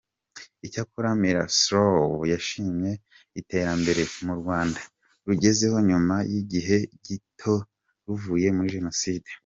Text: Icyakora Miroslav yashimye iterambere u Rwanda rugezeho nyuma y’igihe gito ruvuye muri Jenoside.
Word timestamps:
Icyakora 0.65 1.09
Miroslav 1.21 2.21
yashimye 2.33 2.91
iterambere 3.39 4.01
u 4.31 4.35
Rwanda 4.41 4.79
rugezeho 5.27 5.77
nyuma 5.89 6.15
y’igihe 6.31 6.77
gito 7.05 7.53
ruvuye 8.05 8.49
muri 8.55 8.69
Jenoside. 8.77 9.29